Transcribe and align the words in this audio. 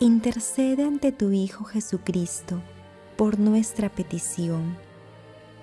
intercede 0.00 0.84
ante 0.84 1.10
tu 1.10 1.32
Hijo 1.32 1.64
Jesucristo 1.64 2.62
por 3.16 3.40
nuestra 3.40 3.88
petición. 3.88 4.76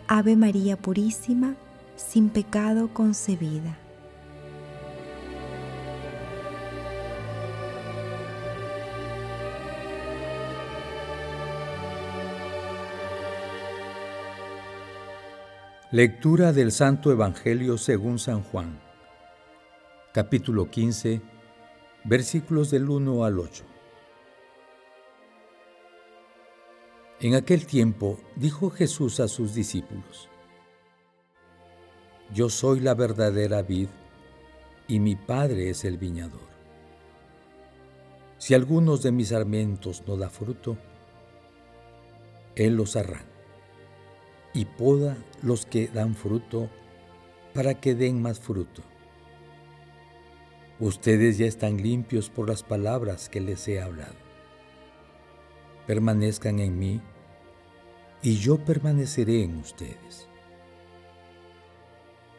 Ave 0.07 0.35
María 0.35 0.75
Purísima, 0.75 1.55
sin 1.95 2.29
pecado 2.29 2.93
concebida. 2.93 3.77
Lectura 15.91 16.51
del 16.51 16.73
Santo 16.73 17.09
Evangelio 17.09 17.77
según 17.77 18.19
San 18.19 18.43
Juan, 18.43 18.81
capítulo 20.11 20.69
15, 20.69 21.21
versículos 22.03 22.69
del 22.69 22.89
1 22.89 23.23
al 23.23 23.39
8. 23.39 23.74
En 27.25 27.33
aquel 27.33 27.65
tiempo 27.65 28.19
dijo 28.35 28.69
Jesús 28.69 29.19
a 29.19 29.27
sus 29.27 29.55
discípulos, 29.55 30.29
Yo 32.31 32.51
soy 32.51 32.81
la 32.81 32.93
verdadera 32.93 33.63
vid 33.63 33.87
y 34.87 34.99
mi 34.99 35.15
Padre 35.15 35.71
es 35.71 35.85
el 35.85 35.97
viñador. 35.97 36.47
Si 38.37 38.53
algunos 38.53 39.01
de 39.01 39.11
mis 39.11 39.29
sarmientos 39.29 40.03
no 40.05 40.17
da 40.17 40.29
fruto, 40.29 40.77
Él 42.55 42.75
los 42.75 42.95
arranca 42.95 43.25
y 44.53 44.65
poda 44.65 45.17
los 45.41 45.65
que 45.65 45.87
dan 45.87 46.13
fruto 46.13 46.69
para 47.55 47.73
que 47.73 47.95
den 47.95 48.21
más 48.21 48.39
fruto. 48.39 48.83
Ustedes 50.79 51.39
ya 51.39 51.47
están 51.47 51.77
limpios 51.77 52.29
por 52.29 52.47
las 52.47 52.61
palabras 52.61 53.29
que 53.29 53.41
les 53.41 53.67
he 53.67 53.81
hablado. 53.81 54.13
Permanezcan 55.87 56.59
en 56.59 56.77
mí 56.77 57.01
y 58.25 58.37
yo 58.37 58.57
permaneceré 58.57 59.43
en 59.43 59.57
ustedes. 59.57 60.27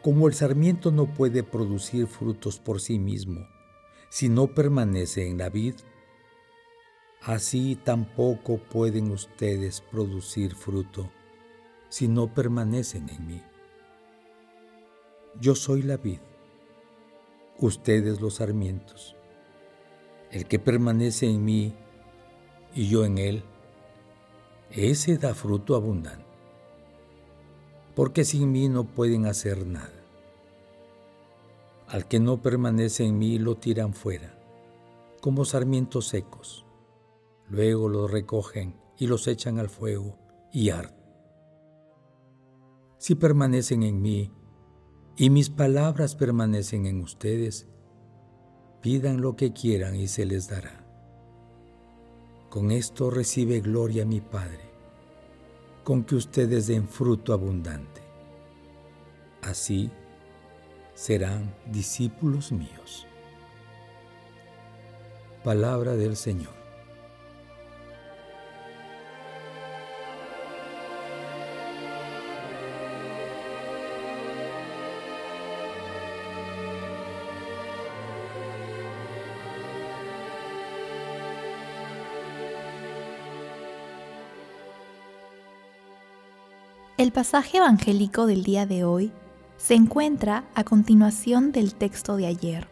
Como 0.03 0.27
el 0.27 0.33
sarmiento 0.33 0.91
no 0.91 1.05
puede 1.05 1.43
producir 1.43 2.07
frutos 2.07 2.59
por 2.59 2.81
sí 2.81 2.99
mismo 2.99 3.47
si 4.09 4.27
no 4.27 4.47
permanece 4.47 5.25
en 5.25 5.37
la 5.37 5.49
vid, 5.49 5.75
así 7.21 7.77
tampoco 7.85 8.57
pueden 8.57 9.11
ustedes 9.11 9.79
producir 9.79 10.55
fruto 10.55 11.09
si 11.87 12.09
no 12.09 12.33
permanecen 12.33 13.07
en 13.07 13.25
mí. 13.25 13.41
Yo 15.39 15.55
soy 15.55 15.83
la 15.83 15.95
vid, 15.95 16.19
ustedes 17.59 18.19
los 18.19 18.35
sarmientos. 18.35 19.15
El 20.31 20.47
que 20.47 20.59
permanece 20.59 21.29
en 21.29 21.45
mí 21.45 21.73
y 22.75 22.89
yo 22.89 23.05
en 23.05 23.19
él, 23.19 23.43
ese 24.71 25.17
da 25.17 25.33
fruto 25.33 25.75
abundante, 25.75 26.25
porque 27.95 28.23
sin 28.25 28.51
mí 28.51 28.69
no 28.69 28.83
pueden 28.83 29.25
hacer 29.25 29.65
nada. 29.65 29.91
Al 31.87 32.07
que 32.07 32.19
no 32.19 32.41
permanece 32.41 33.05
en 33.05 33.17
mí 33.17 33.39
lo 33.39 33.55
tiran 33.55 33.93
fuera, 33.93 34.37
como 35.21 35.45
sarmientos 35.45 36.07
secos. 36.07 36.65
Luego 37.49 37.87
los 37.87 38.11
recogen 38.11 38.75
y 38.97 39.07
los 39.07 39.27
echan 39.27 39.57
al 39.57 39.69
fuego 39.69 40.17
y 40.51 40.69
arden 40.69 40.97
si 42.97 43.15
permanecen 43.15 43.83
en 43.83 44.01
mí 44.01 44.31
y 45.15 45.29
mis 45.29 45.49
palabras 45.49 46.15
permanecen 46.15 46.85
en 46.85 47.01
ustedes, 47.01 47.67
pidan 48.81 49.21
lo 49.21 49.35
que 49.35 49.53
quieran 49.53 49.95
y 49.95 50.07
se 50.07 50.25
les 50.25 50.49
dará. 50.49 50.86
Con 52.49 52.71
esto 52.71 53.09
recibe 53.09 53.59
gloria 53.59 54.05
mi 54.05 54.21
Padre, 54.21 54.69
con 55.83 56.03
que 56.03 56.15
ustedes 56.15 56.67
den 56.67 56.87
fruto 56.87 57.33
abundante. 57.33 58.01
Así 59.41 59.91
serán 60.93 61.53
discípulos 61.65 62.51
míos. 62.51 63.05
Palabra 65.43 65.95
del 65.95 66.15
Señor. 66.15 66.56
El 86.97 87.11
pasaje 87.11 87.57
evangélico 87.57 88.25
del 88.25 88.43
día 88.43 88.65
de 88.65 88.83
hoy 88.83 89.11
se 89.57 89.75
encuentra 89.75 90.45
a 90.55 90.63
continuación 90.63 91.51
del 91.51 91.75
texto 91.75 92.17
de 92.17 92.25
ayer, 92.25 92.67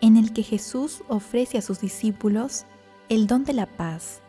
en 0.00 0.16
el 0.16 0.32
que 0.32 0.42
Jesús 0.42 1.04
ofrece 1.06 1.56
a 1.56 1.62
sus 1.62 1.80
discípulos 1.80 2.66
el 3.08 3.28
don 3.28 3.44
de 3.44 3.52
la 3.52 3.66
paz, 3.66 4.22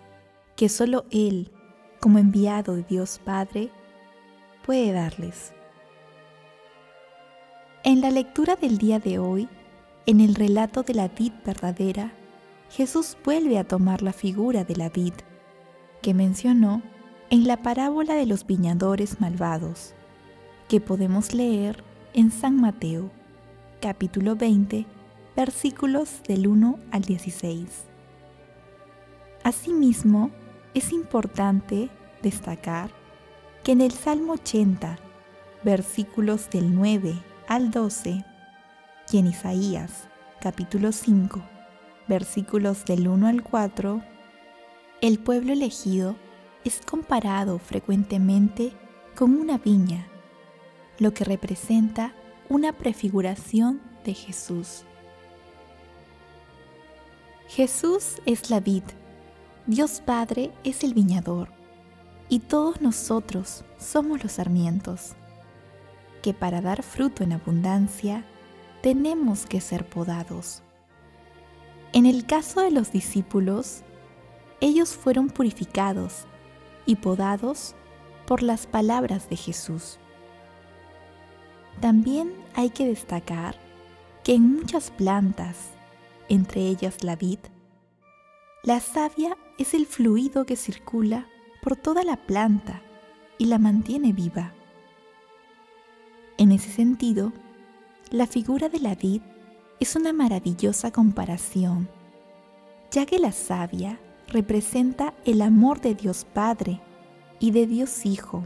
que 0.55 0.69
solo 0.69 1.05
Él, 1.09 1.51
como 1.99 2.19
enviado 2.19 2.75
de 2.75 2.83
Dios 2.83 3.19
Padre, 3.25 3.71
puede 4.63 4.91
darles. 4.91 5.53
En 7.83 8.01
la 8.01 8.11
lectura 8.11 8.57
del 8.57 8.77
día 8.77 8.99
de 8.99 9.17
hoy, 9.17 9.49
en 10.05 10.21
el 10.21 10.35
relato 10.35 10.83
de 10.83 10.93
la 10.93 11.07
vid 11.07 11.33
verdadera, 11.43 12.13
Jesús 12.69 13.17
vuelve 13.25 13.57
a 13.57 13.67
tomar 13.67 14.03
la 14.03 14.13
figura 14.13 14.65
de 14.65 14.75
la 14.75 14.89
vid, 14.89 15.13
que 16.03 16.13
mencionó 16.13 16.83
en 17.31 17.47
la 17.47 17.57
parábola 17.57 18.15
de 18.15 18.25
los 18.25 18.45
viñadores 18.45 19.21
malvados, 19.21 19.93
que 20.67 20.81
podemos 20.81 21.33
leer 21.33 21.83
en 22.13 22.31
San 22.31 22.59
Mateo, 22.59 23.11
capítulo 23.81 24.35
20, 24.35 24.87
versículos 25.35 26.23
del 26.27 26.47
1 26.47 26.79
al 26.91 27.01
16. 27.03 27.85
Asimismo, 29.43 30.31
es 30.73 30.91
importante 30.91 31.89
destacar 32.23 32.89
que 33.63 33.73
en 33.73 33.81
el 33.81 33.91
Salmo 33.91 34.33
80, 34.33 34.97
versículos 35.63 36.49
del 36.49 36.73
9 36.73 37.13
al 37.47 37.69
12, 37.69 38.25
y 39.11 39.17
en 39.17 39.27
Isaías, 39.27 40.07
capítulo 40.41 40.91
5, 40.91 41.41
versículos 42.07 42.85
del 42.85 43.07
1 43.07 43.27
al 43.27 43.43
4, 43.43 44.01
el 45.01 45.19
pueblo 45.19 45.53
elegido 45.53 46.15
es 46.63 46.81
comparado 46.85 47.59
frecuentemente 47.59 48.73
con 49.15 49.35
una 49.35 49.57
viña, 49.57 50.07
lo 50.97 51.13
que 51.13 51.23
representa 51.23 52.13
una 52.49 52.73
prefiguración 52.73 53.81
de 54.03 54.13
Jesús. 54.13 54.83
Jesús 57.47 58.21
es 58.25 58.49
la 58.49 58.59
vid, 58.59 58.83
Dios 59.65 60.01
Padre 60.05 60.51
es 60.63 60.83
el 60.83 60.93
viñador, 60.93 61.49
y 62.27 62.39
todos 62.39 62.81
nosotros 62.81 63.63
somos 63.77 64.23
los 64.23 64.33
sarmientos, 64.33 65.15
que 66.21 66.33
para 66.33 66.61
dar 66.61 66.83
fruto 66.83 67.23
en 67.23 67.33
abundancia 67.33 68.25
tenemos 68.81 69.45
que 69.45 69.61
ser 69.61 69.87
podados. 69.87 70.61
En 71.91 72.05
el 72.05 72.25
caso 72.25 72.61
de 72.61 72.71
los 72.71 72.91
discípulos, 72.91 73.83
ellos 74.61 74.93
fueron 74.93 75.29
purificados 75.29 76.27
y 76.85 76.97
podados 76.97 77.75
por 78.25 78.43
las 78.43 78.67
palabras 78.67 79.29
de 79.29 79.35
Jesús. 79.35 79.97
También 81.81 82.33
hay 82.55 82.69
que 82.69 82.85
destacar 82.85 83.55
que 84.23 84.33
en 84.33 84.53
muchas 84.53 84.91
plantas, 84.91 85.69
entre 86.27 86.61
ellas 86.61 87.03
la 87.03 87.15
vid, 87.15 87.39
la 88.63 88.79
savia 88.81 89.37
es 89.57 89.73
el 89.73 89.85
fluido 89.85 90.45
que 90.45 90.55
circula 90.55 91.27
por 91.61 91.75
toda 91.75 92.03
la 92.03 92.17
planta 92.17 92.81
y 93.37 93.45
la 93.45 93.57
mantiene 93.57 94.11
viva. 94.11 94.53
En 96.37 96.51
ese 96.51 96.69
sentido, 96.69 97.31
la 98.11 98.27
figura 98.27 98.69
de 98.69 98.79
la 98.79 98.95
vid 98.95 99.21
es 99.79 99.95
una 99.95 100.11
maravillosa 100.11 100.91
comparación, 100.91 101.89
ya 102.91 103.05
que 103.05 103.19
la 103.19 103.31
savia 103.31 103.99
representa 104.29 105.13
el 105.25 105.41
amor 105.41 105.81
de 105.81 105.95
Dios 105.95 106.25
Padre 106.33 106.81
y 107.39 107.51
de 107.51 107.67
Dios 107.67 108.05
Hijo, 108.05 108.45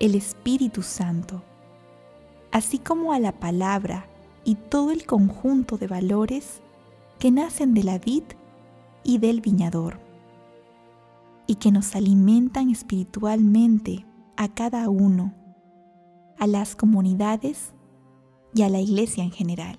el 0.00 0.14
Espíritu 0.14 0.82
Santo, 0.82 1.42
así 2.52 2.78
como 2.78 3.12
a 3.12 3.18
la 3.18 3.32
palabra 3.32 4.08
y 4.44 4.54
todo 4.56 4.90
el 4.90 5.06
conjunto 5.06 5.76
de 5.76 5.86
valores 5.86 6.62
que 7.18 7.30
nacen 7.30 7.74
de 7.74 7.84
la 7.84 7.98
vid 7.98 8.24
y 9.04 9.18
del 9.18 9.40
viñador, 9.40 10.00
y 11.46 11.56
que 11.56 11.72
nos 11.72 11.94
alimentan 11.94 12.70
espiritualmente 12.70 14.04
a 14.36 14.48
cada 14.48 14.88
uno, 14.88 15.34
a 16.38 16.46
las 16.46 16.76
comunidades 16.76 17.72
y 18.54 18.62
a 18.62 18.68
la 18.68 18.80
iglesia 18.80 19.24
en 19.24 19.32
general. 19.32 19.78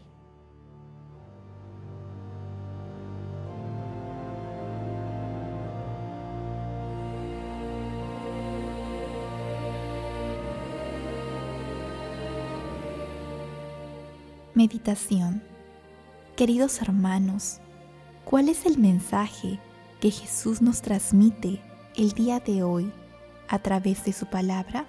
Meditación 14.60 15.42
Queridos 16.36 16.82
hermanos, 16.82 17.62
¿cuál 18.26 18.50
es 18.50 18.66
el 18.66 18.78
mensaje 18.78 19.58
que 20.02 20.12
Jesús 20.12 20.62
nos 20.62 20.82
transmite 20.82 21.62
el 21.96 22.12
día 22.12 22.42
de 22.42 22.62
hoy 22.62 22.92
a 23.48 23.60
través 23.60 24.04
de 24.04 24.12
su 24.12 24.26
palabra? 24.26 24.86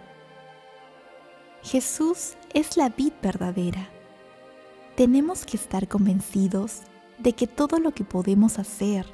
Jesús 1.62 2.34
es 2.52 2.76
la 2.76 2.88
vid 2.88 3.12
verdadera. 3.22 3.88
Tenemos 4.96 5.46
que 5.46 5.56
estar 5.56 5.86
convencidos 5.86 6.80
de 7.20 7.34
que 7.34 7.46
todo 7.46 7.78
lo 7.78 7.92
que 7.92 8.02
podemos 8.02 8.58
hacer, 8.58 9.06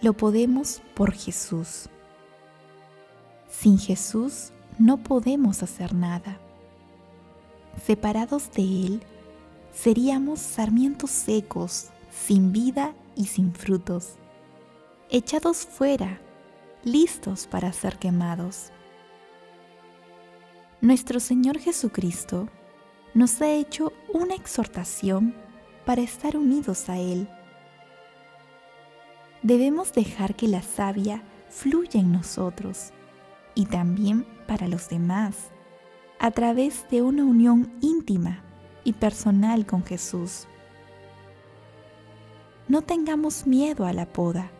lo 0.00 0.14
podemos 0.14 0.82
por 0.94 1.12
Jesús. 1.12 1.88
Sin 3.48 3.78
Jesús 3.78 4.50
no 4.76 5.04
podemos 5.04 5.62
hacer 5.62 5.94
nada. 5.94 6.40
Separados 7.82 8.50
de 8.52 8.62
Él, 8.62 9.02
seríamos 9.72 10.40
sarmientos 10.40 11.10
secos, 11.10 11.90
sin 12.10 12.52
vida 12.52 12.94
y 13.16 13.26
sin 13.26 13.52
frutos, 13.52 14.14
echados 15.10 15.66
fuera, 15.66 16.20
listos 16.84 17.46
para 17.46 17.72
ser 17.72 17.98
quemados. 17.98 18.70
Nuestro 20.80 21.20
Señor 21.20 21.58
Jesucristo 21.58 22.48
nos 23.14 23.40
ha 23.42 23.50
hecho 23.50 23.92
una 24.12 24.34
exhortación 24.34 25.34
para 25.84 26.02
estar 26.02 26.36
unidos 26.36 26.88
a 26.88 26.98
Él. 26.98 27.28
Debemos 29.42 29.92
dejar 29.92 30.34
que 30.34 30.48
la 30.48 30.62
savia 30.62 31.22
fluya 31.48 32.00
en 32.00 32.12
nosotros 32.12 32.92
y 33.54 33.66
también 33.66 34.26
para 34.46 34.68
los 34.68 34.88
demás 34.88 35.50
a 36.24 36.30
través 36.30 36.88
de 36.88 37.02
una 37.02 37.22
unión 37.22 37.70
íntima 37.82 38.42
y 38.82 38.94
personal 38.94 39.66
con 39.66 39.84
Jesús. 39.84 40.46
No 42.66 42.80
tengamos 42.80 43.46
miedo 43.46 43.84
a 43.84 43.92
la 43.92 44.06
poda, 44.06 44.50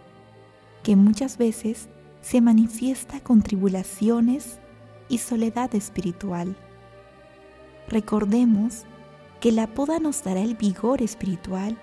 que 0.82 0.94
muchas 0.94 1.38
veces 1.38 1.88
se 2.20 2.42
manifiesta 2.42 3.20
con 3.20 3.40
tribulaciones 3.40 4.60
y 5.08 5.16
soledad 5.16 5.74
espiritual. 5.74 6.54
Recordemos 7.88 8.84
que 9.40 9.50
la 9.50 9.66
poda 9.66 9.98
nos 10.00 10.22
dará 10.22 10.42
el 10.42 10.56
vigor 10.56 11.00
espiritual 11.00 11.78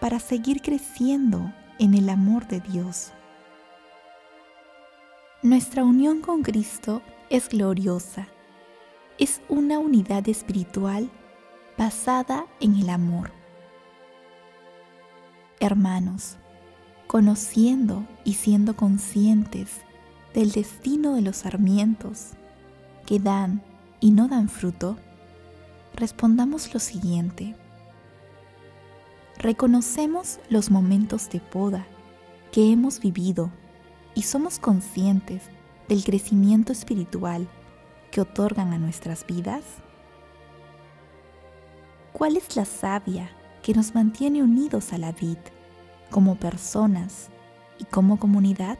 para 0.00 0.18
seguir 0.20 0.62
creciendo 0.62 1.52
en 1.78 1.92
el 1.92 2.08
amor 2.08 2.48
de 2.48 2.60
Dios. 2.60 3.12
Nuestra 5.42 5.84
unión 5.84 6.22
con 6.22 6.42
Cristo 6.42 7.02
es 7.28 7.50
gloriosa 7.50 8.28
es 9.18 9.40
una 9.48 9.78
unidad 9.78 10.28
espiritual 10.28 11.10
basada 11.78 12.46
en 12.60 12.76
el 12.76 12.90
amor. 12.90 13.32
Hermanos, 15.58 16.36
conociendo 17.06 18.06
y 18.24 18.34
siendo 18.34 18.76
conscientes 18.76 19.80
del 20.34 20.52
destino 20.52 21.14
de 21.14 21.22
los 21.22 21.36
sarmientos 21.38 22.32
que 23.06 23.18
dan 23.18 23.62
y 24.00 24.10
no 24.10 24.28
dan 24.28 24.48
fruto, 24.48 24.98
respondamos 25.94 26.72
lo 26.74 26.80
siguiente. 26.80 27.56
Reconocemos 29.38 30.40
los 30.50 30.70
momentos 30.70 31.30
de 31.30 31.40
poda 31.40 31.86
que 32.52 32.70
hemos 32.70 33.00
vivido 33.00 33.50
y 34.14 34.22
somos 34.22 34.58
conscientes 34.58 35.42
del 35.88 36.04
crecimiento 36.04 36.72
espiritual 36.72 37.48
que 38.10 38.20
otorgan 38.20 38.72
a 38.72 38.78
nuestras 38.78 39.26
vidas? 39.26 39.64
¿Cuál 42.12 42.36
es 42.36 42.56
la 42.56 42.64
savia 42.64 43.30
que 43.62 43.74
nos 43.74 43.94
mantiene 43.94 44.42
unidos 44.42 44.92
a 44.92 44.98
la 44.98 45.12
vid 45.12 45.38
como 46.10 46.36
personas 46.36 47.28
y 47.78 47.84
como 47.84 48.18
comunidad? 48.18 48.78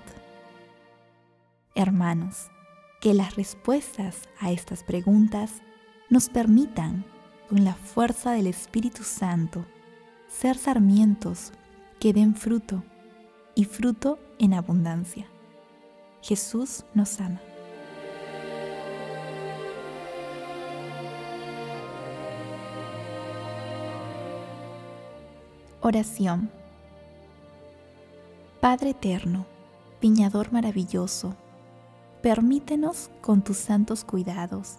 Hermanos, 1.75 2.51
que 3.01 3.13
las 3.13 3.37
respuestas 3.37 4.23
a 4.41 4.51
estas 4.51 4.83
preguntas 4.83 5.63
nos 6.09 6.29
permitan, 6.29 7.05
con 7.49 7.65
la 7.65 7.75
fuerza 7.75 8.33
del 8.33 8.47
Espíritu 8.47 9.05
Santo, 9.05 9.65
ser 10.29 10.57
sarmientos 10.57 11.53
que 12.01 12.13
den 12.13 12.35
fruto 12.35 12.83
y 13.55 13.65
fruto 13.65 14.19
en 14.39 14.55
abundancia. 14.55 15.27
Jesús 16.23 16.85
nos 16.95 17.21
ama. 17.21 17.41
Oración. 25.89 26.51
Padre 28.61 28.91
eterno, 28.91 29.47
viñador 30.03 30.51
maravilloso, 30.51 31.37
permítenos 32.25 33.09
con 33.21 33.45
tus 33.45 33.57
santos 33.59 34.03
cuidados 34.03 34.79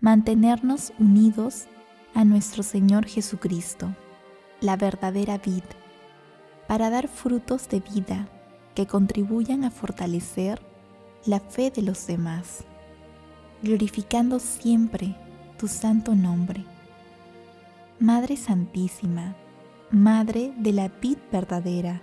mantenernos 0.00 0.92
unidos 0.98 1.66
a 2.12 2.24
nuestro 2.24 2.64
Señor 2.64 3.06
Jesucristo, 3.06 3.94
la 4.60 4.76
verdadera 4.76 5.38
vid, 5.38 5.62
para 6.66 6.90
dar 6.90 7.06
frutos 7.06 7.68
de 7.68 7.78
vida 7.78 8.26
que 8.74 8.88
contribuyan 8.88 9.62
a 9.62 9.70
fortalecer 9.70 10.60
la 11.24 11.38
fe 11.38 11.70
de 11.70 11.82
los 11.82 12.08
demás, 12.08 12.64
glorificando 13.62 14.40
siempre 14.40 15.14
tu 15.56 15.68
santo 15.68 16.16
nombre. 16.16 16.64
Madre 18.00 18.36
Santísima, 18.36 19.36
Madre 19.92 20.54
de 20.56 20.72
la 20.72 20.88
vid 20.88 21.18
verdadera, 21.30 22.00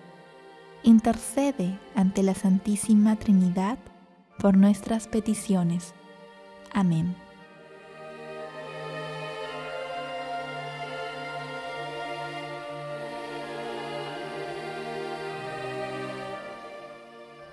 intercede 0.83 1.79
ante 1.95 2.21
la 2.21 2.35
Santísima 2.35 3.15
Trinidad 3.15 3.79
por 4.37 4.55
nuestras 4.55 5.07
peticiones. 5.07 5.95
Amén. 6.71 7.15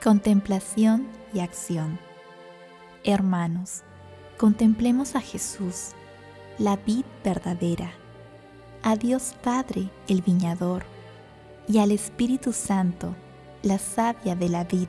Contemplación 0.05 1.07
y 1.33 1.41
acción. 1.41 1.99
Hermanos, 3.05 3.85
contemplemos 4.37 5.17
a 5.17 5.23
Jesús, 5.23 5.93
la 6.59 6.77
vid 6.77 7.07
verdadera 7.25 7.91
a 8.87 8.95
Dios 8.95 9.35
Padre 9.43 9.91
el 10.07 10.23
viñador, 10.23 10.85
y 11.67 11.79
al 11.79 11.91
Espíritu 11.91 12.53
Santo 12.53 13.17
la 13.65 13.81
savia 13.81 14.37
de 14.37 14.49
la 14.49 14.63
vid, 14.63 14.87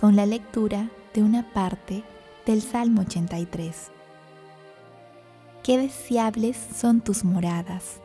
con 0.00 0.16
la 0.16 0.24
lectura 0.24 0.88
de 1.12 1.22
una 1.22 1.52
parte 1.52 2.04
del 2.46 2.62
Salmo 2.62 3.02
83. 3.02 3.90
Qué 5.62 5.76
deseables 5.76 6.56
son 6.74 7.02
tus 7.02 7.22
moradas, 7.22 8.00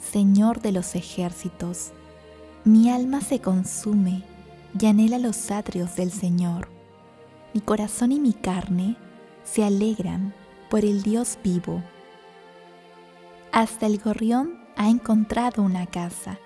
Señor 0.00 0.60
de 0.60 0.72
los 0.72 0.96
ejércitos. 0.96 1.92
Mi 2.64 2.90
alma 2.90 3.20
se 3.20 3.40
consume 3.40 4.24
y 4.76 4.86
anhela 4.86 5.18
los 5.18 5.52
atrios 5.52 5.94
del 5.94 6.10
Señor. 6.10 6.66
Mi 7.54 7.60
corazón 7.60 8.10
y 8.10 8.18
mi 8.18 8.32
carne 8.32 8.96
se 9.44 9.62
alegran 9.62 10.34
por 10.68 10.84
el 10.84 11.04
Dios 11.04 11.38
vivo. 11.44 11.80
Hasta 13.52 13.86
el 13.86 13.98
gorrión 13.98 14.58
ha 14.76 14.88
encontrado 14.88 15.62
una 15.62 15.86
casa, 15.86 16.38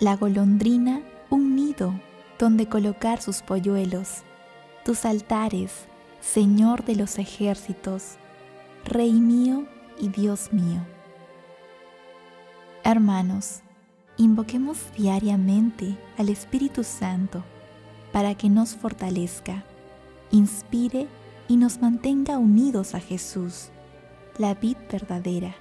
la 0.00 0.16
golondrina 0.16 1.02
un 1.30 1.54
nido 1.54 1.92
donde 2.38 2.66
colocar 2.68 3.20
sus 3.20 3.42
polluelos, 3.42 4.22
tus 4.84 5.04
altares, 5.04 5.86
Señor 6.20 6.84
de 6.84 6.96
los 6.96 7.18
ejércitos, 7.18 8.16
Rey 8.84 9.12
mío 9.12 9.66
y 10.00 10.08
Dios 10.08 10.52
mío. 10.52 10.80
Hermanos, 12.82 13.62
Invoquemos 14.18 14.78
diariamente 14.96 15.94
al 16.16 16.30
Espíritu 16.30 16.84
Santo 16.84 17.44
para 18.12 18.34
que 18.34 18.48
nos 18.48 18.74
fortalezca, 18.74 19.62
inspire 20.30 21.06
y 21.48 21.58
nos 21.58 21.82
mantenga 21.82 22.38
unidos 22.38 22.94
a 22.94 23.00
Jesús, 23.00 23.68
la 24.38 24.54
vid 24.54 24.78
verdadera, 24.90 25.54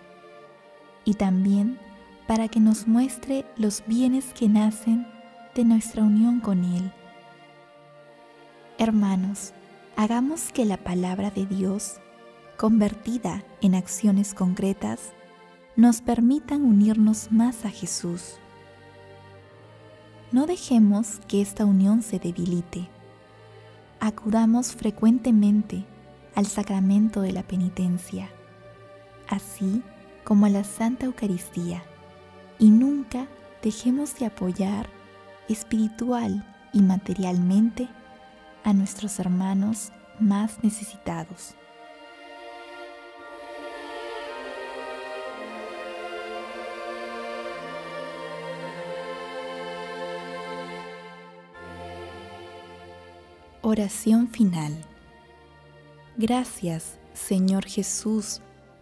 y 1.06 1.14
también 1.14 1.80
para 2.28 2.48
que 2.48 2.60
nos 2.60 2.88
muestre 2.88 3.46
los 3.56 3.84
bienes 3.86 4.34
que 4.34 4.50
nacen 4.50 5.08
de 5.54 5.64
nuestra 5.64 6.04
unión 6.04 6.40
con 6.40 6.64
Él. 6.66 6.92
Hermanos, 8.78 9.54
hagamos 9.96 10.52
que 10.52 10.66
la 10.66 10.78
palabra 10.78 11.32
de 11.32 11.46
Dios, 11.46 12.02
convertida 12.58 13.44
en 13.62 13.76
acciones 13.76 14.34
concretas, 14.34 15.14
nos 15.76 16.02
permitan 16.02 16.64
unirnos 16.64 17.32
más 17.32 17.64
a 17.66 17.70
Jesús. 17.70 18.36
No 20.32 20.48
dejemos 20.48 21.22
que 21.28 21.42
esta 21.42 21.66
unión 21.66 22.02
se 22.02 22.20
debilite. 22.20 22.90
Acudamos 24.00 24.74
frecuentemente 24.74 25.86
al 26.34 26.48
sacramento 26.48 27.22
de 27.22 27.32
la 27.32 27.44
penitencia, 27.44 28.30
así 29.30 29.82
como 30.26 30.48
a 30.48 30.50
la 30.50 30.66
Santa 30.66 31.06
Eucaristía, 31.06 31.84
y 32.60 32.70
nunca 32.72 33.28
dejemos 33.62 34.20
de 34.20 34.26
apoyar 34.26 34.90
espiritual 35.48 36.44
y 36.74 36.82
materialmente 36.82 37.88
a 38.64 38.74
nuestros 38.74 39.20
hermanos 39.20 39.92
más 40.20 40.64
necesitados. 40.64 41.56
Oración 53.62 54.28
final. 54.28 54.74
Gracias, 56.18 56.98
Señor 57.14 57.66
Jesús, 57.66 58.42